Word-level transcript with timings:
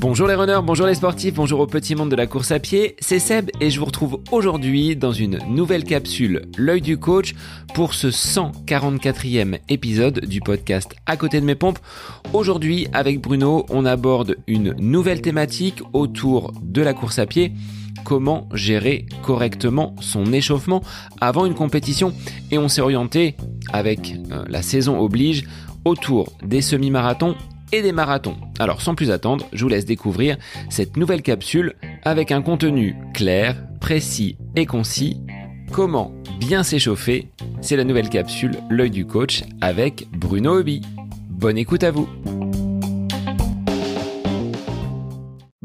Bonjour 0.00 0.26
les 0.26 0.34
runners, 0.34 0.60
bonjour 0.64 0.86
les 0.86 0.94
sportifs, 0.94 1.34
bonjour 1.34 1.60
au 1.60 1.66
petit 1.66 1.94
monde 1.94 2.10
de 2.10 2.16
la 2.16 2.26
course 2.26 2.52
à 2.52 2.58
pied, 2.58 2.96
c'est 3.00 3.18
Seb 3.18 3.50
et 3.60 3.68
je 3.68 3.78
vous 3.78 3.84
retrouve 3.84 4.22
aujourd'hui 4.32 4.96
dans 4.96 5.12
une 5.12 5.38
nouvelle 5.46 5.84
capsule 5.84 6.46
L'œil 6.56 6.80
du 6.80 6.96
coach 6.96 7.34
pour 7.74 7.92
ce 7.92 8.06
144e 8.06 9.58
épisode 9.68 10.20
du 10.20 10.40
podcast 10.40 10.94
À 11.04 11.18
côté 11.18 11.38
de 11.40 11.44
mes 11.44 11.54
pompes. 11.54 11.78
Aujourd'hui 12.32 12.88
avec 12.94 13.20
Bruno, 13.20 13.66
on 13.68 13.84
aborde 13.84 14.36
une 14.46 14.74
nouvelle 14.78 15.20
thématique 15.20 15.82
autour 15.92 16.52
de 16.62 16.80
la 16.80 16.94
course 16.94 17.18
à 17.18 17.26
pied 17.26 17.52
comment 18.04 18.48
gérer 18.54 19.06
correctement 19.22 19.94
son 20.00 20.32
échauffement 20.32 20.82
avant 21.20 21.46
une 21.46 21.54
compétition 21.54 22.12
et 22.50 22.58
on 22.58 22.68
s'est 22.68 22.80
orienté 22.80 23.36
avec 23.72 24.16
euh, 24.30 24.44
la 24.48 24.62
saison 24.62 24.98
oblige 24.98 25.44
autour 25.84 26.32
des 26.42 26.60
semi-marathons 26.60 27.36
et 27.72 27.82
des 27.82 27.92
marathons. 27.92 28.36
Alors 28.58 28.82
sans 28.82 28.94
plus 28.94 29.10
attendre, 29.10 29.46
je 29.52 29.62
vous 29.62 29.68
laisse 29.68 29.84
découvrir 29.84 30.36
cette 30.68 30.96
nouvelle 30.96 31.22
capsule 31.22 31.74
avec 32.02 32.32
un 32.32 32.42
contenu 32.42 32.96
clair, 33.14 33.56
précis 33.80 34.36
et 34.56 34.66
concis. 34.66 35.20
Comment 35.72 36.12
bien 36.38 36.62
s'échauffer 36.62 37.30
C'est 37.60 37.76
la 37.76 37.84
nouvelle 37.84 38.08
capsule 38.08 38.56
L'œil 38.70 38.90
du 38.90 39.06
coach 39.06 39.44
avec 39.60 40.08
Bruno 40.12 40.58
Hobby. 40.58 40.82
Bonne 41.28 41.58
écoute 41.58 41.84
à 41.84 41.90
vous 41.90 42.08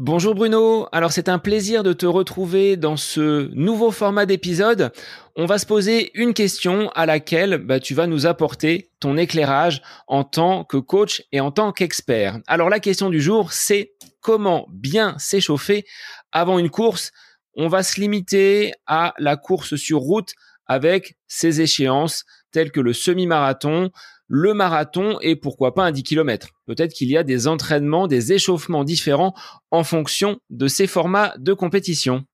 Bonjour 0.06 0.36
Bruno, 0.36 0.86
alors 0.92 1.10
c'est 1.10 1.28
un 1.28 1.40
plaisir 1.40 1.82
de 1.82 1.92
te 1.92 2.06
retrouver 2.06 2.76
dans 2.76 2.96
ce 2.96 3.52
nouveau 3.56 3.90
format 3.90 4.24
d'épisode. 4.24 4.92
On 5.34 5.46
va 5.46 5.58
se 5.58 5.66
poser 5.66 6.12
une 6.14 6.32
question 6.32 6.90
à 6.90 7.06
laquelle 7.06 7.58
bah, 7.58 7.80
tu 7.80 7.92
vas 7.92 8.06
nous 8.06 8.24
apporter 8.24 8.92
ton 9.00 9.16
éclairage 9.16 9.82
en 10.06 10.22
tant 10.22 10.62
que 10.62 10.76
coach 10.76 11.24
et 11.32 11.40
en 11.40 11.50
tant 11.50 11.72
qu'expert. 11.72 12.38
Alors 12.46 12.70
la 12.70 12.78
question 12.78 13.10
du 13.10 13.20
jour, 13.20 13.52
c'est 13.52 13.94
comment 14.20 14.68
bien 14.70 15.18
s'échauffer 15.18 15.84
avant 16.30 16.60
une 16.60 16.70
course? 16.70 17.10
On 17.56 17.66
va 17.66 17.82
se 17.82 18.00
limiter 18.00 18.74
à 18.86 19.12
la 19.18 19.36
course 19.36 19.74
sur 19.74 19.98
route 19.98 20.34
avec 20.66 21.16
ses 21.26 21.60
échéances 21.62 22.24
telles 22.52 22.70
que 22.70 22.80
le 22.80 22.92
semi-marathon, 22.92 23.90
le 24.28 24.54
marathon 24.54 25.18
et 25.20 25.36
pourquoi 25.36 25.74
pas 25.74 25.84
un 25.84 25.92
10 25.92 26.02
km. 26.02 26.48
Peut-être 26.66 26.92
qu'il 26.92 27.08
y 27.08 27.16
a 27.16 27.22
des 27.22 27.46
entraînements, 27.46 28.06
des 28.06 28.32
échauffements 28.32 28.84
différents 28.84 29.34
en 29.70 29.84
fonction 29.84 30.38
de 30.50 30.68
ces 30.68 30.86
formats 30.86 31.34
de 31.38 31.52
compétition. 31.52 32.24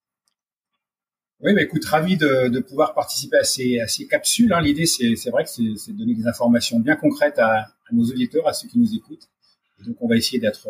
Oui, 1.40 1.54
mais 1.54 1.64
écoute, 1.64 1.84
ravi 1.84 2.16
de, 2.16 2.60
pouvoir 2.60 2.94
participer 2.94 3.36
à 3.36 3.44
ces, 3.44 3.80
à 3.80 3.88
ces 3.88 4.06
capsules. 4.06 4.52
Hein. 4.52 4.60
L'idée, 4.60 4.86
c'est, 4.86 5.30
vrai 5.30 5.42
que 5.42 5.50
c'est, 5.50 5.62
de 5.62 5.98
donner 5.98 6.14
des 6.14 6.28
informations 6.28 6.78
bien 6.78 6.94
concrètes 6.94 7.38
à, 7.38 7.66
nos 7.90 8.04
auditeurs, 8.04 8.46
à 8.46 8.52
ceux 8.52 8.68
qui 8.68 8.78
nous 8.78 8.94
écoutent. 8.94 9.28
donc, 9.84 9.96
on 10.00 10.08
va 10.08 10.16
essayer 10.16 10.38
d'être, 10.38 10.68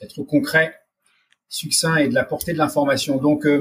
d'être 0.00 0.22
concret, 0.22 0.74
succinct 1.48 1.96
et 1.96 2.08
de 2.08 2.14
la 2.14 2.24
portée 2.24 2.52
de 2.52 2.58
l'information. 2.58 3.18
Donc, 3.18 3.44
euh, 3.44 3.60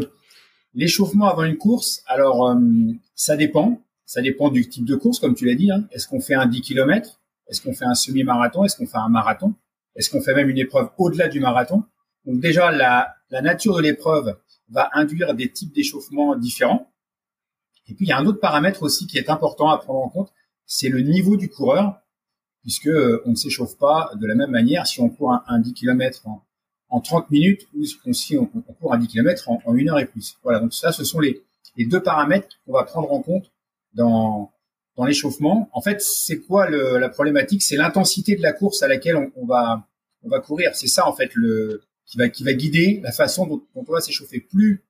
l'échauffement 0.74 1.28
avant 1.28 1.44
une 1.44 1.58
course, 1.58 2.04
alors, 2.08 2.50
euh, 2.50 2.56
ça 3.16 3.36
dépend. 3.36 3.82
Ça 4.06 4.22
dépend 4.22 4.50
du 4.50 4.68
type 4.68 4.86
de 4.86 4.96
course, 4.96 5.20
comme 5.20 5.36
tu 5.36 5.46
l'as 5.46 5.56
dit. 5.56 5.72
Hein. 5.72 5.88
Est-ce 5.92 6.08
qu'on 6.08 6.20
fait 6.20 6.36
un 6.36 6.46
10 6.46 6.62
km 6.62 7.22
Est-ce 7.48 7.62
qu'on 7.62 7.74
fait 7.74 7.86
un 7.86 7.96
semi-marathon? 7.96 8.64
Est-ce 8.64 8.78
qu'on 8.78 8.88
fait 8.88 8.98
un 8.98 9.10
marathon? 9.10 9.54
Est-ce 9.96 10.10
qu'on 10.10 10.22
fait 10.22 10.34
même 10.34 10.50
une 10.50 10.58
épreuve 10.58 10.90
au-delà 10.98 11.28
du 11.28 11.40
marathon? 11.40 11.84
Donc 12.26 12.40
déjà, 12.40 12.72
la, 12.72 13.16
la 13.30 13.42
nature 13.42 13.76
de 13.76 13.82
l'épreuve 13.82 14.38
va 14.70 14.90
induire 14.94 15.34
des 15.34 15.52
types 15.52 15.74
d'échauffement 15.74 16.36
différents. 16.36 16.92
Et 17.88 17.94
puis, 17.94 18.06
il 18.06 18.10
y 18.10 18.12
a 18.12 18.18
un 18.18 18.26
autre 18.26 18.40
paramètre 18.40 18.84
aussi 18.84 19.08
qui 19.08 19.18
est 19.18 19.30
important 19.30 19.70
à 19.70 19.78
prendre 19.78 20.00
en 20.00 20.10
compte, 20.10 20.34
c'est 20.66 20.90
le 20.90 21.02
niveau 21.02 21.36
du 21.36 21.50
coureur, 21.50 22.02
puisque 22.62 22.88
euh, 22.88 23.22
on 23.26 23.32
ne 23.32 23.36
s'échauffe 23.36 23.78
pas 23.78 24.12
de 24.16 24.26
la 24.26 24.36
même 24.36 24.52
manière 24.52 24.88
si 24.88 25.02
on 25.02 25.10
court 25.10 25.38
un, 25.48 25.60
10 25.60 25.74
km 25.74 26.28
en, 26.28 26.44
en, 26.90 27.02
30 27.02 27.30
minutes 27.30 27.68
ou 27.76 27.84
si 28.14 28.38
on, 28.38 28.46
court 28.46 28.94
un 28.94 28.98
10 28.98 29.08
km 29.08 29.50
en, 29.50 29.76
une 29.76 29.90
heure 29.90 30.00
et 30.00 30.06
plus. 30.06 30.38
Voilà, 30.44 30.60
donc 30.60 30.74
ça, 30.74 30.92
ce 30.92 31.04
sont 31.04 31.20
les 31.20 31.44
deux 31.78 32.02
paramètres 32.02 32.48
qu'on 32.66 32.74
va 32.74 32.84
prendre 32.84 33.12
en 33.12 33.22
compte 33.22 33.53
dans, 33.94 34.52
dans 34.96 35.06
l'échauffement. 35.06 35.70
En 35.74 35.82
fait, 35.82 36.02
c'est 36.02 36.40
quoi 36.40 36.70
le, 36.70 36.98
la 36.98 37.10
problématique? 37.10 37.62
C'est 37.62 37.76
l'intensité 37.76 38.36
de 38.36 38.42
la 38.42 38.54
course 38.54 38.84
à 38.84 38.88
laquelle 38.88 39.32
on, 39.36 39.46
va, 39.46 39.88
on 40.24 40.30
va 40.30 40.40
courir. 40.40 40.76
C'est 40.76 40.88
ça, 40.88 41.08
en 41.08 41.14
fait, 41.14 41.32
le, 41.34 41.82
qui, 42.06 42.18
va, 42.18 42.30
qui 42.30 42.44
va 42.44 42.54
guider 42.54 43.00
la 43.04 43.12
façon 43.12 43.48
dont, 43.48 43.64
on 43.76 43.84
va 43.84 44.02
s'échauffer. 44.02 44.40
Plus 44.40 44.84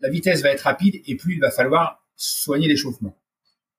la 0.00 0.10
vitesse 0.10 0.42
va 0.42 0.50
être 0.50 0.62
rapide 0.62 1.00
et 1.06 1.16
plus 1.16 1.34
il 1.34 1.40
va 1.40 1.50
falloir 1.50 2.02
soigner 2.16 2.68
l'échauffement. 2.68 3.16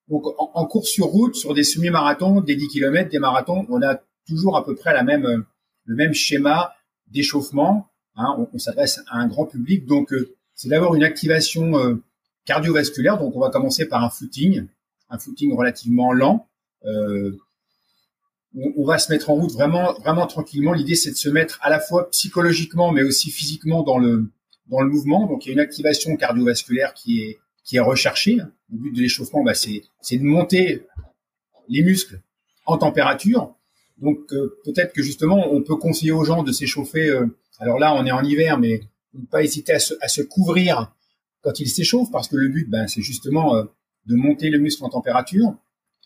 Donc, 0.08 0.26
en, 0.26 0.50
en, 0.54 0.66
course 0.66 0.88
sur 0.88 1.06
route, 1.06 1.36
sur 1.36 1.54
des 1.54 1.64
semi-marathons, 1.64 2.40
des 2.40 2.56
10 2.56 2.68
km, 2.68 3.10
des 3.10 3.18
marathons, 3.18 3.66
on 3.68 3.82
a 3.82 4.00
toujours 4.26 4.56
à 4.56 4.64
peu 4.64 4.74
près 4.74 4.94
la 4.94 5.02
même, 5.02 5.44
le 5.84 5.94
même 5.94 6.14
schéma 6.14 6.74
d'échauffement. 7.06 7.90
Hein, 8.16 8.34
on, 8.38 8.48
on 8.52 8.58
s'adresse 8.58 9.00
à 9.08 9.18
un 9.18 9.28
grand 9.28 9.46
public, 9.46 9.86
donc 9.86 10.12
euh, 10.12 10.34
c'est 10.54 10.68
d'avoir 10.68 10.94
une 10.96 11.04
activation 11.04 11.78
euh, 11.78 12.02
cardiovasculaire. 12.48 13.18
Donc, 13.18 13.36
on 13.36 13.40
va 13.40 13.50
commencer 13.50 13.86
par 13.86 14.02
un 14.02 14.08
footing, 14.08 14.66
un 15.10 15.18
footing 15.18 15.54
relativement 15.54 16.12
lent. 16.12 16.48
Euh, 16.86 17.36
on, 18.76 18.84
va 18.86 18.98
se 18.98 19.12
mettre 19.12 19.28
en 19.28 19.34
route 19.34 19.52
vraiment, 19.52 19.92
vraiment 20.00 20.26
tranquillement. 20.26 20.72
L'idée, 20.72 20.94
c'est 20.94 21.10
de 21.10 21.16
se 21.16 21.28
mettre 21.28 21.58
à 21.62 21.68
la 21.68 21.78
fois 21.78 22.10
psychologiquement, 22.10 22.90
mais 22.90 23.02
aussi 23.02 23.30
physiquement 23.30 23.82
dans 23.82 23.98
le 23.98 24.30
dans 24.68 24.80
le 24.80 24.88
mouvement. 24.88 25.26
Donc, 25.26 25.44
il 25.44 25.48
y 25.48 25.50
a 25.50 25.54
une 25.54 25.60
activation 25.60 26.16
cardiovasculaire 26.16 26.94
qui 26.94 27.20
est 27.20 27.38
qui 27.64 27.76
est 27.76 27.80
recherchée. 27.80 28.36
Le 28.72 28.78
but 28.78 28.92
de 28.92 29.02
l'échauffement, 29.02 29.44
bah, 29.44 29.54
c'est 29.54 29.82
c'est 30.00 30.16
de 30.16 30.24
monter 30.24 30.86
les 31.68 31.82
muscles 31.82 32.20
en 32.64 32.78
température. 32.78 33.54
Donc, 33.98 34.20
euh, 34.32 34.58
peut-être 34.64 34.94
que 34.94 35.02
justement, 35.02 35.52
on 35.52 35.62
peut 35.62 35.76
conseiller 35.76 36.12
aux 36.12 36.24
gens 36.24 36.42
de 36.42 36.52
s'échauffer. 36.52 37.10
Euh, 37.10 37.26
alors 37.58 37.78
là, 37.78 37.94
on 37.94 38.06
est 38.06 38.12
en 38.12 38.22
hiver, 38.22 38.58
mais 38.58 38.80
ne 39.12 39.26
pas 39.26 39.42
hésiter 39.42 39.74
à 39.74 39.78
se, 39.78 39.94
à 40.00 40.08
se 40.08 40.22
couvrir 40.22 40.92
quand 41.42 41.60
il 41.60 41.68
s'échauffe, 41.68 42.10
parce 42.10 42.28
que 42.28 42.36
le 42.36 42.48
but, 42.48 42.68
ben, 42.68 42.86
c'est 42.88 43.02
justement 43.02 43.54
euh, 43.54 43.64
de 44.06 44.14
monter 44.16 44.50
le 44.50 44.58
muscle 44.58 44.84
en 44.84 44.88
température. 44.88 45.54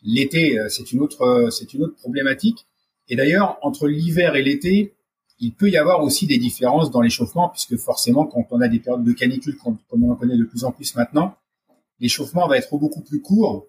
L'été, 0.03 0.59
euh, 0.59 0.69
c'est 0.69 0.93
une 0.93 1.01
autre, 1.01 1.23
euh, 1.23 1.51
c'est 1.51 1.73
une 1.75 1.85
autre 1.85 1.97
problématique. 1.97 2.67
Et 3.09 3.17
d'ailleurs, 3.17 3.59
entre 3.63 3.89
l'hiver 3.89 4.37
et 4.37 4.43
l'été, 4.43 4.95
il 5.39 5.55
peut 5.55 5.71
y 5.71 5.77
avoir 5.77 6.03
aussi 6.03 6.27
des 6.27 6.39
différences 6.39 6.91
dans 6.91 7.01
l'échauffement, 7.01 7.49
puisque 7.49 7.77
forcément, 7.77 8.27
quand 8.27 8.47
on 8.51 8.61
a 8.61 8.69
des 8.69 8.79
périodes 8.79 9.05
de 9.05 9.13
canicule, 9.13 9.57
comme, 9.57 9.79
on 9.91 10.11
en 10.11 10.17
connaît 10.17 10.37
de 10.37 10.45
plus 10.45 10.65
en 10.65 10.73
plus 10.73 10.95
maintenant, 10.95 11.37
l'échauffement 11.99 12.47
va 12.47 12.59
être 12.59 12.77
beaucoup 12.77 13.01
plus 13.01 13.21
court, 13.21 13.67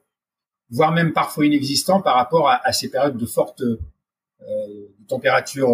voire 0.69 0.91
même 0.91 1.13
parfois 1.13 1.46
inexistant 1.46 2.02
par 2.02 2.16
rapport 2.16 2.50
à, 2.50 2.72
ces 2.73 2.90
périodes 2.90 3.18
de 3.18 3.25
forte 3.25 3.63
température 5.07 5.69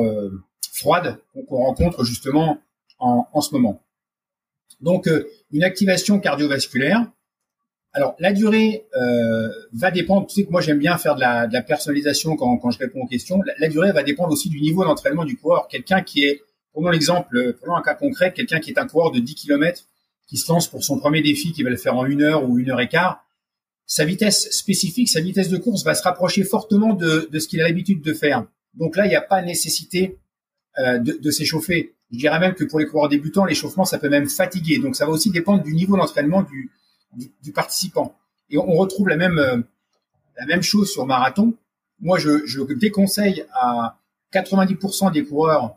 froide 0.74 1.20
qu'on 1.48 1.58
rencontre 1.58 2.04
justement 2.04 2.60
en, 3.00 3.28
en 3.34 3.42
ce 3.42 3.54
moment. 3.54 3.82
Donc, 4.82 5.08
euh, 5.08 5.28
une 5.52 5.64
activation 5.64 6.20
cardiovasculaire. 6.20 7.06
Alors, 7.92 8.16
la 8.20 8.32
durée 8.32 8.86
euh, 8.96 9.50
va 9.74 9.92
dépendre. 9.92 10.28
Tu 10.28 10.36
sais 10.36 10.46
que 10.46 10.52
moi, 10.52 10.62
j'aime 10.62 10.78
bien 10.78 10.98
faire 10.98 11.16
de 11.16 11.22
la, 11.22 11.62
personnalisation 11.62 12.36
quand, 12.36 12.72
je 12.72 12.78
réponds 12.78 13.02
aux 13.02 13.08
questions. 13.08 13.42
La, 13.58 13.68
durée 13.68 13.92
va 13.92 14.04
dépendre 14.04 14.32
aussi 14.32 14.50
du 14.50 14.62
niveau 14.62 14.86
d'entraînement 14.86 15.26
du 15.26 15.38
coureur. 15.38 15.68
Quelqu'un 15.68 16.02
qui 16.02 16.24
est, 16.24 16.42
prenons 16.72 16.90
l'exemple, 16.90 17.54
prenons 17.60 17.76
un 17.76 17.82
cas 17.82 17.96
concret, 17.96 18.32
quelqu'un 18.32 18.60
qui 18.60 18.70
est 18.70 18.78
un 18.78 18.88
coureur 18.88 19.12
de 19.12 19.20
10 19.20 19.36
km, 19.36 19.86
qui 20.28 20.38
se 20.38 20.52
lance 20.52 20.68
pour 20.68 20.84
son 20.84 21.00
premier 21.00 21.22
défi, 21.22 21.52
qui 21.52 21.64
va 21.64 21.72
le 21.72 21.78
faire 21.78 21.96
en 21.96 22.06
une 22.06 22.22
heure 22.22 22.48
ou 22.48 22.60
une 22.60 22.70
heure 22.70 22.80
et 22.80 22.88
quart, 22.88 23.26
sa 23.88 24.06
vitesse 24.06 24.52
spécifique, 24.52 25.10
sa 25.10 25.20
vitesse 25.20 25.50
de 25.50 25.58
course 25.58 25.84
va 25.84 25.96
se 25.96 26.04
rapprocher 26.04 26.44
fortement 26.44 26.94
de, 26.94 27.28
ce 27.40 27.48
qu'il 27.48 27.60
a 27.60 27.64
l'habitude 27.64 28.04
de 28.04 28.14
faire. 28.14 28.46
Donc 28.76 28.96
là, 28.96 29.08
il 29.08 29.10
n'y 29.10 29.16
a 29.16 29.22
pas 29.22 29.42
nécessité 29.42 30.20
euh, 30.78 31.00
de 31.00 31.32
s'échauffer. 31.32 31.96
Je 32.12 32.18
dirais 32.18 32.40
même 32.40 32.56
que 32.56 32.64
pour 32.64 32.80
les 32.80 32.88
coureurs 32.88 33.10
débutants, 33.10 33.46
l'échauffement, 33.46 33.86
ça 33.86 34.00
peut 34.00 34.10
même 34.10 34.30
fatiguer. 34.30 34.80
Donc, 34.80 34.96
ça 34.96 35.06
va 35.06 35.12
aussi 35.12 35.30
dépendre 35.30 35.64
du 35.64 35.74
niveau 35.74 35.96
d'entraînement 35.96 36.44
du, 36.44 36.72
du, 37.42 37.52
participant. 37.52 38.16
Et 38.50 38.58
on, 38.58 38.74
retrouve 38.74 39.08
la 39.10 39.18
même, 39.18 39.38
euh, 39.38 39.58
la 40.38 40.46
même 40.48 40.64
chose 40.64 40.92
sur 40.92 41.06
marathon. 41.06 41.54
Moi, 42.00 42.18
je, 42.18 42.46
je 42.46 42.62
déconseille 42.74 43.46
à 43.54 44.00
90% 44.34 45.12
des 45.12 45.24
coureurs 45.24 45.76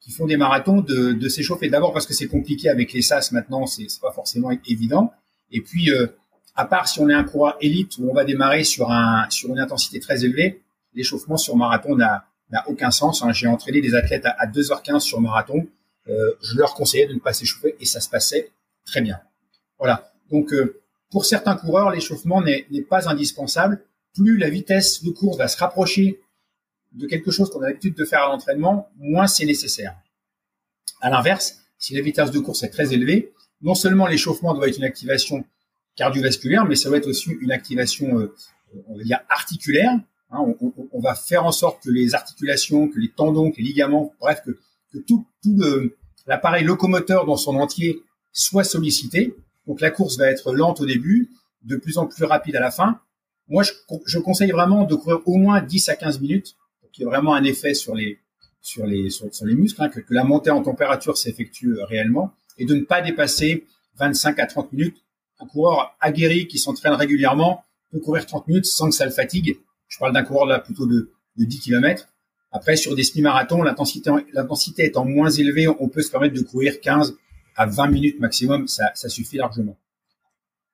qui 0.00 0.10
font 0.10 0.26
des 0.26 0.36
marathons 0.36 0.80
de, 0.80 1.12
de 1.12 1.28
s'échauffer. 1.28 1.68
D'abord 1.68 1.92
parce 1.92 2.06
que 2.06 2.14
c'est 2.14 2.28
compliqué 2.28 2.68
avec 2.68 2.92
les 2.92 3.02
SAS 3.02 3.32
maintenant, 3.32 3.66
c'est 3.66 3.86
pas 4.00 4.12
forcément 4.12 4.50
évident. 4.66 5.12
Et 5.50 5.60
puis, 5.60 5.90
euh, 5.90 6.06
à 6.54 6.64
part 6.64 6.88
si 6.88 7.00
on 7.00 7.08
est 7.08 7.14
un 7.14 7.24
coureur 7.24 7.56
élite 7.60 7.98
où 7.98 8.10
on 8.10 8.14
va 8.14 8.24
démarrer 8.24 8.64
sur, 8.64 8.90
un, 8.90 9.26
sur 9.30 9.50
une 9.50 9.60
intensité 9.60 10.00
très 10.00 10.24
élevée, 10.24 10.62
l'échauffement 10.94 11.36
sur 11.36 11.56
marathon 11.56 11.96
n'a 11.96 12.26
n'a 12.50 12.68
aucun 12.68 12.90
sens. 12.90 13.22
Hein. 13.22 13.32
J'ai 13.32 13.46
entraîné 13.46 13.80
des 13.80 13.94
athlètes 13.94 14.26
à, 14.26 14.46
2h15 14.46 15.00
sur 15.00 15.20
marathon. 15.20 15.66
Euh, 16.08 16.32
je 16.42 16.56
leur 16.56 16.74
conseillais 16.74 17.06
de 17.06 17.14
ne 17.14 17.18
pas 17.18 17.32
s'échauffer 17.32 17.76
et 17.80 17.84
ça 17.84 18.00
se 18.00 18.08
passait 18.08 18.50
très 18.86 19.00
bien. 19.00 19.20
Voilà. 19.78 20.12
Donc, 20.30 20.52
euh, 20.52 20.80
pour 21.10 21.24
certains 21.24 21.56
coureurs, 21.56 21.90
l'échauffement 21.90 22.42
n'est 22.42 22.66
pas 22.88 23.08
indispensable. 23.08 23.82
Plus 24.14 24.36
la 24.36 24.50
vitesse 24.50 25.02
de 25.02 25.10
course 25.10 25.38
va 25.38 25.48
se 25.48 25.56
rapprocher 25.58 26.20
de 26.92 27.06
quelque 27.06 27.30
chose 27.30 27.50
qu'on 27.50 27.62
a 27.62 27.68
l'habitude 27.68 27.94
de 27.94 28.04
faire 28.04 28.24
à 28.24 28.28
l'entraînement, 28.28 28.88
moins 28.96 29.26
c'est 29.26 29.44
nécessaire. 29.44 29.94
À 31.00 31.10
l'inverse, 31.10 31.58
si 31.78 31.94
la 31.94 32.02
vitesse 32.02 32.30
de 32.30 32.38
course 32.38 32.62
est 32.62 32.70
très 32.70 32.92
élevée, 32.92 33.32
non 33.62 33.74
seulement 33.74 34.06
l'échauffement 34.06 34.54
doit 34.54 34.68
être 34.68 34.78
une 34.78 34.84
activation 34.84 35.44
cardiovasculaire, 35.96 36.64
mais 36.64 36.76
ça 36.76 36.88
doit 36.88 36.98
être 36.98 37.08
aussi 37.08 37.30
une 37.40 37.52
activation, 37.52 38.18
euh, 38.18 38.34
on 38.88 38.96
va 38.96 39.04
dire, 39.04 39.20
articulaire, 39.28 39.98
Hein, 40.30 40.44
on, 40.92 41.00
va 41.00 41.14
faire 41.14 41.46
en 41.46 41.52
sorte 41.52 41.82
que 41.82 41.90
les 41.90 42.14
articulations, 42.14 42.88
que 42.88 42.98
les 42.98 43.08
tendons, 43.08 43.50
que 43.50 43.58
les 43.58 43.64
ligaments, 43.64 44.12
bref, 44.20 44.42
que, 44.44 44.98
tout, 44.98 45.26
l'appareil 46.26 46.64
locomoteur 46.64 47.24
dans 47.24 47.36
son 47.36 47.56
entier 47.56 48.02
soit 48.32 48.64
sollicité. 48.64 49.34
Donc 49.66 49.80
la 49.80 49.90
course 49.90 50.18
va 50.18 50.26
être 50.26 50.52
lente 50.52 50.80
au 50.80 50.86
début, 50.86 51.30
de 51.62 51.76
plus 51.76 51.96
en 51.96 52.06
plus 52.06 52.24
rapide 52.24 52.56
à 52.56 52.60
la 52.60 52.70
fin. 52.70 53.00
Moi, 53.48 53.62
je, 53.62 54.18
conseille 54.18 54.50
vraiment 54.50 54.84
de 54.84 54.94
courir 54.94 55.20
au 55.24 55.36
moins 55.36 55.62
10 55.62 55.88
à 55.88 55.96
15 55.96 56.20
minutes 56.20 56.56
pour 56.80 56.90
qu'il 56.90 57.04
y 57.04 57.06
ait 57.06 57.10
vraiment 57.10 57.34
un 57.34 57.44
effet 57.44 57.72
sur 57.72 57.94
les, 57.94 58.18
sur 58.60 58.86
les, 58.86 59.08
sur, 59.08 59.28
les 59.46 59.54
muscles, 59.54 59.82
hein, 59.82 59.88
que, 59.88 60.00
que, 60.00 60.12
la 60.12 60.24
montée 60.24 60.50
en 60.50 60.62
température 60.62 61.16
s'effectue 61.16 61.74
réellement 61.80 62.34
et 62.58 62.66
de 62.66 62.74
ne 62.74 62.82
pas 62.82 63.00
dépasser 63.00 63.66
25 63.96 64.38
à 64.40 64.46
30 64.46 64.72
minutes. 64.74 64.98
Un 65.40 65.46
coureur 65.46 65.96
aguerri 66.00 66.46
qui 66.48 66.58
s'entraîne 66.58 66.92
régulièrement 66.92 67.64
peut 67.90 68.00
courir 68.00 68.26
30 68.26 68.48
minutes 68.48 68.66
sans 68.66 68.90
que 68.90 68.94
ça 68.94 69.06
le 69.06 69.10
fatigue. 69.10 69.58
Je 69.88 69.98
parle 69.98 70.12
d'un 70.12 70.22
coureur 70.22 70.46
là 70.46 70.58
plutôt 70.58 70.86
de, 70.86 71.12
de 71.36 71.44
10 71.44 71.60
km. 71.60 72.08
Après, 72.50 72.76
sur 72.76 72.94
des 72.94 73.04
semi-marathons, 73.04 73.62
l'intensité, 73.62 74.10
l'intensité 74.32 74.84
étant 74.84 75.04
moins 75.04 75.30
élevée, 75.30 75.68
on 75.68 75.88
peut 75.88 76.02
se 76.02 76.10
permettre 76.10 76.34
de 76.34 76.42
courir 76.42 76.80
15 76.80 77.16
à 77.56 77.66
20 77.66 77.88
minutes 77.88 78.20
maximum. 78.20 78.68
Ça, 78.68 78.92
suffit 78.94 79.36
largement. 79.36 79.76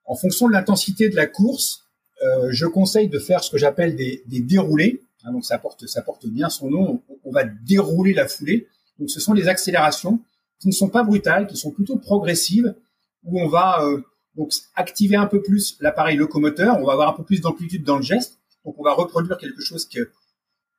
En 0.05 0.15
fonction 0.15 0.47
de 0.49 0.53
l'intensité 0.53 1.09
de 1.09 1.17
la 1.17 1.27
course, 1.27 1.85
euh, 2.23 2.49
je 2.51 2.67
conseille 2.67 3.09
de 3.09 3.19
faire 3.19 3.43
ce 3.43 3.51
que 3.51 3.59
j'appelle 3.59 3.97
des, 3.97 4.23
des 4.27 4.41
déroulés. 4.41 5.03
Hein, 5.25 5.33
donc 5.33 5.45
ça 5.45 5.59
porte, 5.59 5.87
ça 5.87 6.03
porte 6.03 6.27
bien 6.27 6.49
son 6.49 6.71
nom. 6.71 7.03
On, 7.25 7.33
va 7.33 7.45
dérouler 7.45 8.13
la 8.13 8.29
foulée. 8.29 8.69
Donc 8.99 9.11
ce 9.11 9.19
sont 9.19 9.35
des 9.35 9.49
accélérations 9.49 10.21
qui 10.61 10.69
ne 10.69 10.73
sont 10.73 10.89
pas 10.89 11.03
brutales, 11.03 11.47
qui 11.47 11.57
sont 11.57 11.73
plutôt 11.73 11.97
progressives, 11.97 12.75
où 13.25 13.41
on 13.41 13.49
va 13.49 13.83
euh, 13.83 14.01
donc 14.37 14.53
activer 14.77 15.17
un 15.17 15.27
peu 15.27 15.43
plus 15.43 15.77
l'appareil 15.81 16.17
locomoteur, 16.17 16.79
on 16.79 16.85
va 16.85 16.93
avoir 16.93 17.09
un 17.09 17.13
peu 17.13 17.25
plus 17.25 17.41
d'amplitude 17.41 17.83
dans 17.85 17.97
le 17.97 18.03
geste, 18.03 18.39
donc 18.65 18.75
on 18.79 18.83
va 18.83 18.93
reproduire 18.93 19.39
quelque 19.39 19.63
chose 19.63 19.87
que 19.87 20.11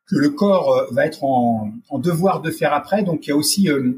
que 0.08 0.16
le 0.16 0.30
corps 0.30 0.72
euh, 0.72 0.86
va 0.92 1.08
être 1.08 1.24
en, 1.24 1.74
devoir 1.98 2.42
de 2.42 2.52
faire 2.52 2.74
après. 2.74 3.02
Donc 3.02 3.26
il 3.26 3.30
y 3.32 3.34
a 3.34 3.36
aussi 3.36 3.70
euh, 3.70 3.94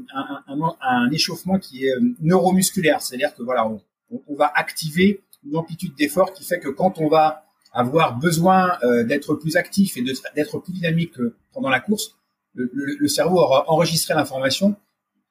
un, 0.46 1.10
échauffement 1.10 1.58
qui 1.58 1.84
est 1.84 1.94
neuromusculaire, 2.20 3.02
c'est-à-dire 3.02 3.34
que 3.34 3.42
voilà, 3.42 3.68
on, 3.68 4.34
va 4.34 4.50
activer 4.54 5.22
une 5.44 5.56
amplitude 5.56 5.94
d'effort 5.96 6.32
qui 6.32 6.44
fait 6.44 6.60
que 6.60 6.70
quand 6.70 6.98
on 6.98 7.08
va 7.08 7.44
avoir 7.72 8.18
besoin 8.18 8.78
d'être 9.06 9.34
plus 9.34 9.56
actif 9.56 9.98
et 9.98 10.02
d'être 10.34 10.58
plus 10.60 10.72
dynamique 10.72 11.12
pendant 11.52 11.68
la 11.68 11.80
course, 11.80 12.16
le, 12.54 12.70
le, 12.72 12.96
le 12.98 13.08
cerveau 13.08 13.36
aura 13.36 13.70
enregistré 13.70 14.14
l'information 14.14 14.76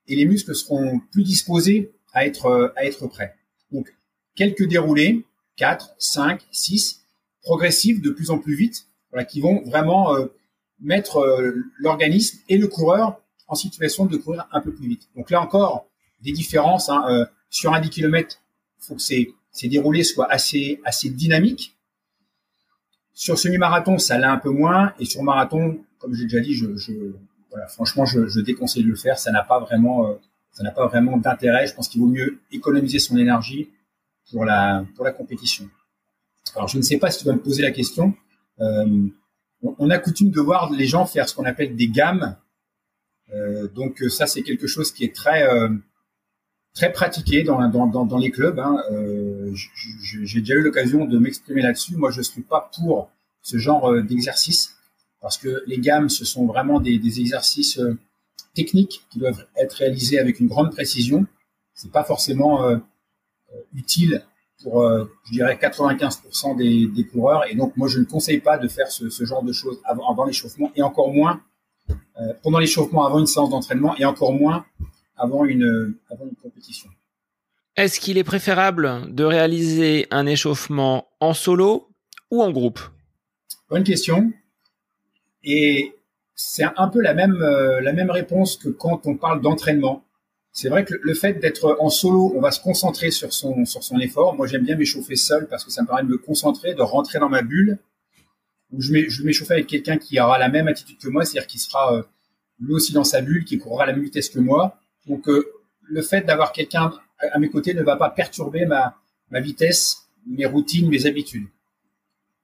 et 0.07 0.15
les 0.15 0.25
muscles 0.25 0.53
seront 0.53 0.99
plus 1.11 1.23
disposés 1.23 1.91
à 2.13 2.25
être, 2.25 2.73
à 2.75 2.85
être 2.85 3.07
prêts. 3.07 3.35
Donc, 3.71 3.95
quelques 4.35 4.67
déroulés, 4.67 5.25
4, 5.57 5.95
5, 5.97 6.45
6, 6.51 6.96
progressifs 7.47 8.01
de 8.01 8.09
plus 8.09 8.29
en 8.29 8.39
plus 8.39 8.55
vite, 8.55 8.87
qui 9.29 9.39
vont 9.39 9.63
vraiment 9.63 10.13
euh, 10.13 10.25
mettre 10.81 11.17
euh, 11.19 11.63
l'organisme 11.79 12.39
et 12.49 12.57
le 12.57 12.67
coureur 12.67 13.21
en 13.47 13.55
situation 13.55 14.05
de 14.05 14.17
courir 14.17 14.47
un 14.51 14.59
peu 14.59 14.73
plus 14.73 14.87
vite. 14.87 15.07
Donc 15.15 15.31
là 15.31 15.41
encore, 15.41 15.87
des 16.21 16.33
différences. 16.33 16.89
Hein, 16.89 17.05
euh, 17.09 17.25
sur 17.49 17.73
un 17.73 17.79
10 17.79 17.89
km, 17.89 18.41
il 18.79 18.85
faut 18.85 18.95
que 18.95 19.01
ces, 19.01 19.33
ces 19.51 19.69
déroulés 19.69 20.03
soient 20.03 20.29
assez, 20.29 20.81
assez 20.83 21.09
dynamiques. 21.09 21.77
Sur 23.13 23.39
semi-marathon, 23.39 23.97
ça 23.97 24.17
l'est 24.17 24.25
un 24.25 24.37
peu 24.37 24.49
moins. 24.49 24.93
Et 24.99 25.05
sur 25.05 25.23
marathon, 25.23 25.79
comme 25.99 26.13
j'ai 26.13 26.23
déjà 26.23 26.41
dit, 26.41 26.53
je, 26.53 26.75
je, 26.75 26.91
voilà, 27.49 27.67
franchement, 27.67 28.05
je, 28.05 28.41
déconseille 28.41 28.83
de 28.83 28.89
le 28.89 28.97
faire. 28.97 29.17
Ça 29.17 29.31
n'a 29.31 29.41
pas 29.41 29.61
vraiment, 29.61 30.19
vraiment 30.75 31.15
d'intérêt. 31.15 31.65
Je 31.65 31.73
pense 31.73 31.87
qu'il 31.87 32.01
vaut 32.01 32.07
mieux 32.07 32.41
économiser 32.51 32.99
son 32.99 33.15
énergie 33.17 33.69
pour 34.29 34.43
la 34.43 34.85
pour 34.95 35.05
la 35.05 35.13
compétition. 35.13 35.67
Alors, 36.55 36.67
je 36.67 36.77
ne 36.77 36.83
sais 36.83 36.97
pas 36.97 37.11
si 37.11 37.19
tu 37.19 37.25
vas 37.25 37.33
me 37.33 37.41
poser 37.41 37.61
la 37.61 37.71
question. 37.71 38.13
Euh, 38.59 39.07
on, 39.61 39.89
a 39.89 39.97
coutume 39.97 40.31
de 40.31 40.39
voir 40.39 40.71
les 40.71 40.85
gens 40.85 41.05
faire 41.05 41.27
ce 41.27 41.35
qu'on 41.35 41.45
appelle 41.45 41.75
des 41.75 41.87
gammes. 41.87 42.37
Euh, 43.33 43.67
donc 43.67 43.99
ça, 44.09 44.27
c'est 44.27 44.43
quelque 44.43 44.67
chose 44.67 44.91
qui 44.91 45.03
est 45.03 45.15
très 45.15 45.43
euh, 45.43 45.69
très 46.73 46.91
pratiqué 46.91 47.43
dans, 47.43 47.67
dans, 47.69 48.05
dans, 48.05 48.17
les 48.17 48.31
clubs. 48.31 48.59
Hein. 48.59 48.77
Euh, 48.91 49.51
j'ai 50.23 50.39
déjà 50.39 50.53
eu 50.53 50.61
l'occasion 50.61 51.05
de 51.05 51.17
m'exprimer 51.17 51.61
là-dessus. 51.61 51.95
Moi, 51.95 52.11
je 52.11 52.21
suis 52.21 52.43
pas 52.43 52.69
pour 52.75 53.09
ce 53.41 53.57
genre 53.57 54.01
d'exercice 54.03 54.77
parce 55.21 55.37
que 55.37 55.63
les 55.67 55.79
gammes, 55.79 56.09
ce 56.09 56.25
sont 56.25 56.45
vraiment 56.45 56.79
des, 56.79 56.99
des 56.99 57.19
exercices 57.19 57.79
euh, 57.79 57.97
techniques 58.53 59.05
qui 59.09 59.19
doivent 59.19 59.45
être 59.55 59.73
réalisés 59.73 60.19
avec 60.19 60.39
une 60.39 60.47
grande 60.47 60.71
précision. 60.71 61.25
C'est 61.73 61.91
pas 61.91 62.03
forcément 62.03 62.63
euh, 62.63 62.77
euh 63.53 63.61
utile 63.75 64.23
pour, 64.63 64.81
euh, 64.81 65.05
je 65.25 65.31
dirais, 65.33 65.57
95% 65.61 66.55
des, 66.57 66.87
des, 66.87 67.05
coureurs. 67.05 67.43
Et 67.49 67.55
donc, 67.55 67.77
moi, 67.77 67.87
je 67.87 67.99
ne 67.99 68.05
conseille 68.05 68.39
pas 68.39 68.57
de 68.57 68.67
faire 68.67 68.87
ce, 68.91 69.09
ce 69.09 69.23
genre 69.23 69.43
de 69.43 69.53
choses 69.53 69.79
avant, 69.85 70.09
avant 70.09 70.25
l'échauffement, 70.25 70.71
et 70.75 70.81
encore 70.81 71.13
moins 71.13 71.41
euh, 71.89 72.33
pendant 72.41 72.59
l'échauffement, 72.59 73.05
avant 73.05 73.19
une 73.19 73.27
séance 73.27 73.49
d'entraînement, 73.49 73.95
et 73.97 74.05
encore 74.05 74.33
moins 74.33 74.65
avant 75.15 75.45
une, 75.45 75.95
avant 76.09 76.25
une 76.25 76.35
compétition. 76.35 76.89
Est-ce 77.75 77.99
qu'il 77.99 78.17
est 78.17 78.23
préférable 78.23 79.13
de 79.13 79.23
réaliser 79.23 80.07
un 80.09 80.25
échauffement 80.25 81.07
en 81.19 81.33
solo 81.33 81.89
ou 82.31 82.41
en 82.41 82.51
groupe? 82.51 82.79
Bonne 83.69 83.83
question. 83.83 84.31
Et 85.43 85.93
c'est 86.33 86.65
un 86.75 86.87
peu 86.87 87.01
la 87.01 87.13
même, 87.13 87.41
euh, 87.41 87.81
la 87.81 87.93
même 87.93 88.09
réponse 88.09 88.57
que 88.57 88.69
quand 88.69 89.05
on 89.05 89.15
parle 89.15 89.41
d'entraînement. 89.41 90.03
C'est 90.59 90.69
vrai 90.69 90.85
que 90.85 90.95
le 90.99 91.13
fait 91.13 91.33
d'être 91.33 91.77
en 91.79 91.91
solo, 91.91 92.33
on 92.35 92.41
va 92.41 92.49
se 92.49 92.59
concentrer 92.59 93.11
sur 93.11 93.31
son, 93.31 93.63
sur 93.65 93.83
son 93.83 93.99
effort. 93.99 94.35
Moi, 94.35 94.47
j'aime 94.47 94.63
bien 94.63 94.75
m'échauffer 94.75 95.15
seul 95.15 95.47
parce 95.47 95.63
que 95.63 95.69
ça 95.69 95.83
me 95.83 95.87
permet 95.87 96.01
de 96.01 96.07
me 96.07 96.17
concentrer, 96.17 96.73
de 96.73 96.81
rentrer 96.81 97.19
dans 97.19 97.29
ma 97.29 97.43
bulle. 97.43 97.77
Où 98.71 98.81
je 98.81 98.91
vais, 98.91 99.07
m'échauffer 99.23 99.53
avec 99.53 99.67
quelqu'un 99.67 99.99
qui 99.99 100.19
aura 100.19 100.39
la 100.39 100.49
même 100.49 100.67
attitude 100.67 100.97
que 100.97 101.09
moi, 101.09 101.25
c'est-à-dire 101.25 101.45
qui 101.45 101.59
sera 101.59 101.93
euh, 101.93 102.01
lui 102.59 102.73
aussi 102.73 102.91
dans 102.91 103.03
sa 103.03 103.21
bulle, 103.21 103.45
qui 103.45 103.59
courra 103.59 103.83
à 103.83 103.85
la 103.85 103.93
même 103.93 104.01
vitesse 104.01 104.29
que 104.29 104.39
moi. 104.39 104.79
Donc, 105.05 105.29
euh, 105.29 105.45
le 105.83 106.01
fait 106.01 106.21
d'avoir 106.21 106.51
quelqu'un 106.53 106.91
à 107.19 107.37
mes 107.37 107.49
côtés 107.49 107.75
ne 107.75 107.83
va 107.83 107.95
pas 107.95 108.09
perturber 108.09 108.65
ma, 108.65 108.97
ma 109.29 109.41
vitesse, 109.41 110.07
mes 110.25 110.47
routines, 110.47 110.89
mes 110.89 111.05
habitudes. 111.05 111.45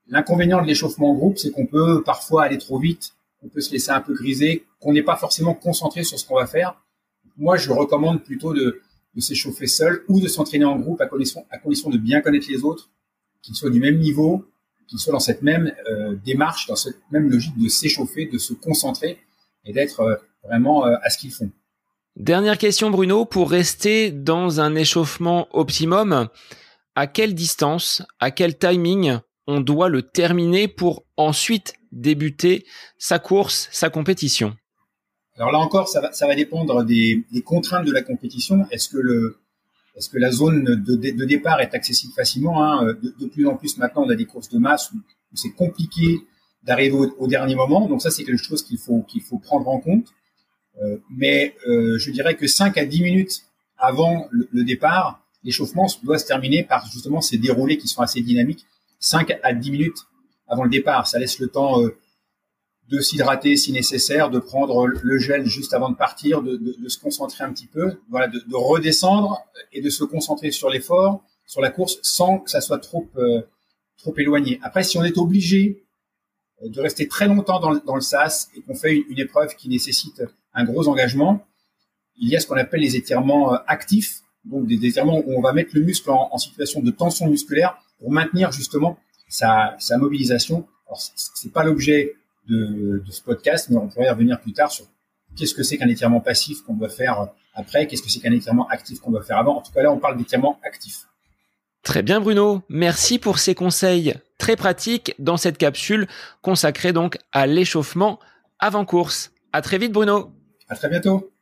L'inconvénient 0.05 0.61
de 0.61 0.67
l'échauffement 0.67 1.09
en 1.09 1.15
groupe, 1.15 1.39
c'est 1.39 1.49
qu'on 1.49 1.65
peut 1.65 2.03
parfois 2.03 2.43
aller 2.43 2.59
trop 2.59 2.77
vite, 2.77 3.15
on 3.41 3.47
peut 3.47 3.61
se 3.61 3.71
laisser 3.71 3.89
un 3.89 4.01
peu 4.01 4.13
griser, 4.13 4.67
qu'on 4.79 4.93
n'est 4.93 5.01
pas 5.01 5.15
forcément 5.15 5.55
concentré 5.55 6.03
sur 6.03 6.19
ce 6.19 6.27
qu'on 6.27 6.35
va 6.35 6.45
faire. 6.45 6.79
Moi, 7.37 7.57
je 7.57 7.71
recommande 7.71 8.23
plutôt 8.23 8.53
de, 8.53 8.81
s'échauffer 9.17 9.67
seul 9.67 10.03
ou 10.07 10.19
de 10.19 10.27
s'entraîner 10.27 10.65
en 10.65 10.77
groupe 10.77 11.01
à 11.01 11.07
condition, 11.07 11.89
de 11.89 11.97
bien 11.97 12.21
connaître 12.21 12.47
les 12.49 12.63
autres, 12.63 12.89
qu'ils 13.41 13.55
soient 13.55 13.69
du 13.69 13.79
même 13.79 13.99
niveau, 13.99 14.45
qu'ils 14.87 14.99
soient 14.99 15.13
dans 15.13 15.19
cette 15.19 15.41
même 15.41 15.73
euh, 15.89 16.15
démarche, 16.25 16.67
dans 16.67 16.75
cette 16.75 16.99
même 17.11 17.29
logique 17.29 17.57
de 17.57 17.67
s'échauffer, 17.67 18.25
de 18.25 18.37
se 18.37 18.53
concentrer 18.53 19.19
et 19.65 19.73
d'être 19.73 20.01
euh, 20.01 20.15
vraiment 20.43 20.85
euh, 20.85 20.95
à 21.03 21.09
ce 21.09 21.17
qu'ils 21.17 21.31
font. 21.31 21.51
Dernière 22.15 22.57
question 22.57 22.91
Bruno, 22.91 23.25
pour 23.25 23.49
rester 23.49 24.11
dans 24.11 24.61
un 24.61 24.75
échauffement 24.75 25.47
optimum, 25.51 26.27
à 26.95 27.07
quelle 27.07 27.33
distance, 27.33 28.03
à 28.19 28.29
quel 28.29 28.57
timing 28.57 29.17
on 29.47 29.61
doit 29.61 29.89
le 29.89 30.03
terminer 30.03 30.67
pour 30.67 31.05
ensuite 31.17 31.73
débuter 31.91 32.65
sa 32.97 33.19
course, 33.19 33.67
sa 33.71 33.89
compétition? 33.89 34.55
Alors 35.37 35.51
là 35.51 35.59
encore, 35.59 35.87
ça 35.87 36.01
va, 36.01 36.11
ça 36.11 36.27
va 36.27 36.35
dépendre 36.35 36.83
des, 36.83 37.23
des, 37.31 37.41
contraintes 37.41 37.85
de 37.85 37.91
la 37.91 38.01
compétition. 38.01 38.65
Est-ce 38.71 38.89
que 38.89 38.97
le 38.97 39.39
est-ce 39.95 40.09
que 40.09 40.17
la 40.17 40.31
zone 40.31 40.63
de, 40.63 41.25
départ 41.25 41.61
est 41.61 41.75
accessible 41.75 42.13
facilement 42.13 42.63
hein 42.63 42.85
de, 42.85 43.13
de, 43.19 43.25
plus 43.27 43.47
en 43.47 43.55
plus 43.55 43.77
maintenant, 43.77 44.03
on 44.05 44.09
a 44.09 44.15
des 44.15 44.25
courses 44.25 44.49
de 44.49 44.57
masse 44.57 44.91
où, 44.91 44.97
c'est 45.35 45.51
compliqué 45.51 46.21
d'arriver 46.63 46.95
au, 47.17 47.27
dernier 47.27 47.55
moment. 47.55 47.87
Donc 47.87 48.01
ça, 48.01 48.11
c'est 48.11 48.23
quelque 48.23 48.43
chose 48.43 48.63
qu'il 48.63 48.77
faut 48.77 49.01
qu'il 49.01 49.21
faut 49.21 49.39
prendre 49.39 49.67
en 49.67 49.79
compte. 49.79 50.07
Euh, 50.81 50.97
mais 51.09 51.55
euh, 51.67 51.97
je 51.99 52.11
dirais 52.11 52.35
que 52.35 52.47
5 52.47 52.77
à 52.77 52.85
10 52.85 53.01
minutes 53.01 53.43
avant 53.77 54.27
le, 54.31 54.47
le 54.51 54.63
départ, 54.63 55.23
l'échauffement 55.43 55.87
doit 56.03 56.17
se 56.17 56.25
terminer 56.25 56.63
par 56.63 56.85
justement 56.85 57.21
ces 57.21 57.37
déroulés 57.37 57.77
qui 57.77 57.87
sont 57.87 58.01
assez 58.01 58.21
dynamiques 58.21 58.65
5 58.99 59.39
à 59.43 59.53
10 59.53 59.71
minutes 59.71 60.07
avant 60.47 60.63
le 60.63 60.69
départ. 60.69 61.07
Ça 61.07 61.19
laisse 61.19 61.39
le 61.39 61.47
temps 61.47 61.81
euh, 61.81 61.95
de 62.89 62.99
s'hydrater 62.99 63.55
si 63.55 63.71
nécessaire, 63.71 64.29
de 64.29 64.39
prendre 64.39 64.87
le 64.87 65.17
gel 65.17 65.45
juste 65.45 65.73
avant 65.73 65.89
de 65.89 65.95
partir, 65.95 66.41
de, 66.41 66.57
de, 66.57 66.75
de 66.77 66.89
se 66.89 66.99
concentrer 66.99 67.43
un 67.43 67.53
petit 67.53 67.67
peu, 67.67 67.99
voilà, 68.09 68.27
de, 68.27 68.39
de, 68.39 68.55
redescendre 68.55 69.41
et 69.71 69.81
de 69.81 69.89
se 69.89 70.03
concentrer 70.03 70.51
sur 70.51 70.69
l'effort, 70.69 71.23
sur 71.45 71.61
la 71.61 71.69
course, 71.69 71.99
sans 72.01 72.39
que 72.39 72.49
ça 72.49 72.61
soit 72.61 72.79
trop 72.79 73.07
euh, 73.17 73.41
trop 73.97 74.13
éloigné. 74.17 74.59
Après, 74.63 74.83
si 74.83 74.97
on 74.97 75.03
est 75.03 75.17
obligé 75.17 75.83
euh, 76.61 76.69
de 76.69 76.81
rester 76.81 77.07
très 77.07 77.27
longtemps 77.27 77.59
dans 77.59 77.71
le, 77.71 77.81
dans 77.85 77.95
le 77.95 78.01
SAS 78.01 78.49
et 78.55 78.61
qu'on 78.61 78.75
fait 78.75 78.95
une, 78.95 79.03
une, 79.09 79.19
épreuve 79.19 79.55
qui 79.55 79.69
nécessite 79.69 80.21
un 80.53 80.65
gros 80.65 80.87
engagement, 80.87 81.45
il 82.17 82.29
y 82.29 82.35
a 82.35 82.39
ce 82.39 82.47
qu'on 82.47 82.57
appelle 82.57 82.81
les 82.81 82.95
étirements 82.95 83.53
actifs, 83.65 84.21
donc 84.43 84.67
des 84.67 84.85
étirements 84.85 85.19
où 85.25 85.37
on 85.37 85.41
va 85.41 85.53
mettre 85.53 85.71
le 85.73 85.81
muscle 85.81 86.11
en, 86.11 86.29
en 86.31 86.37
situation 86.37 86.81
de 86.81 86.91
tension 86.91 87.27
musculaire 87.27 87.77
pour 87.97 88.11
maintenir 88.11 88.51
justement 88.51 88.99
sa, 89.29 89.75
sa 89.79 89.97
mobilisation. 89.97 90.67
Alors, 90.87 91.01
c'est 91.15 91.51
pas 91.51 91.63
l'objet 91.63 92.15
de, 92.47 93.03
de, 93.05 93.11
ce 93.11 93.21
podcast, 93.21 93.69
mais 93.69 93.77
on 93.77 93.87
pourrait 93.87 94.07
y 94.07 94.09
revenir 94.09 94.39
plus 94.39 94.53
tard 94.53 94.71
sur 94.71 94.85
qu'est-ce 95.35 95.53
que 95.53 95.63
c'est 95.63 95.77
qu'un 95.77 95.89
étirement 95.89 96.19
passif 96.19 96.61
qu'on 96.61 96.73
doit 96.73 96.89
faire 96.89 97.29
après, 97.55 97.87
qu'est-ce 97.87 98.01
que 98.01 98.09
c'est 98.09 98.19
qu'un 98.19 98.31
étirement 98.31 98.67
actif 98.69 98.99
qu'on 98.99 99.11
doit 99.11 99.23
faire 99.23 99.37
avant. 99.37 99.57
En 99.57 99.61
tout 99.61 99.71
cas, 99.71 99.83
là, 99.83 99.91
on 99.91 99.99
parle 99.99 100.17
d'étirement 100.17 100.59
actif. 100.63 101.07
Très 101.83 102.01
bien 102.01 102.21
Bruno, 102.21 102.61
merci 102.69 103.19
pour 103.19 103.39
ces 103.39 103.55
conseils 103.55 104.13
très 104.37 104.55
pratiques 104.55 105.15
dans 105.19 105.35
cette 105.35 105.57
capsule 105.57 106.07
consacrée 106.41 106.93
donc 106.93 107.17
à 107.33 107.45
l'échauffement 107.45 108.19
avant 108.57 108.85
course. 108.85 109.31
À 109.51 109.61
très 109.61 109.77
vite 109.77 109.91
Bruno. 109.91 110.31
À 110.69 110.75
très 110.75 110.87
bientôt. 110.87 111.32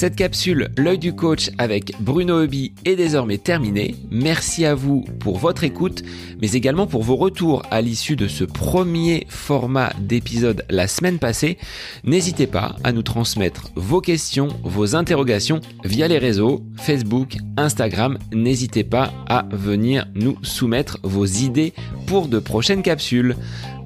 Cette 0.00 0.16
capsule 0.16 0.70
L'œil 0.78 0.96
du 0.96 1.14
coach 1.14 1.50
avec 1.58 1.92
Bruno 2.00 2.42
Hobby 2.42 2.72
est 2.86 2.96
désormais 2.96 3.36
terminée. 3.36 3.96
Merci 4.10 4.64
à 4.64 4.74
vous 4.74 5.04
pour 5.18 5.36
votre 5.36 5.62
écoute, 5.62 6.02
mais 6.40 6.52
également 6.52 6.86
pour 6.86 7.02
vos 7.02 7.16
retours 7.16 7.62
à 7.70 7.82
l'issue 7.82 8.16
de 8.16 8.26
ce 8.26 8.44
premier 8.44 9.26
format 9.28 9.92
d'épisode 10.00 10.64
la 10.70 10.88
semaine 10.88 11.18
passée. 11.18 11.58
N'hésitez 12.02 12.46
pas 12.46 12.76
à 12.82 12.92
nous 12.92 13.02
transmettre 13.02 13.72
vos 13.76 14.00
questions, 14.00 14.48
vos 14.64 14.96
interrogations 14.96 15.60
via 15.84 16.08
les 16.08 16.16
réseaux 16.16 16.62
Facebook, 16.78 17.36
Instagram. 17.58 18.16
N'hésitez 18.32 18.84
pas 18.84 19.12
à 19.28 19.44
venir 19.52 20.06
nous 20.14 20.38
soumettre 20.40 20.96
vos 21.02 21.26
idées 21.26 21.74
pour 22.06 22.28
de 22.28 22.38
prochaines 22.38 22.82
capsules. 22.82 23.36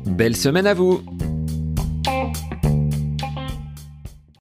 Belle 0.07 0.37
semaine 0.37 0.69
à 0.69 0.75
vous 0.75 1.03